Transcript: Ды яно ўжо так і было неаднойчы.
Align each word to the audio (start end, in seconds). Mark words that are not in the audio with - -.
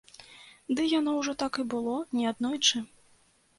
Ды 0.79 0.85
яно 0.99 1.11
ўжо 1.19 1.35
так 1.45 1.61
і 1.65 1.67
было 1.75 1.95
неаднойчы. 2.17 2.85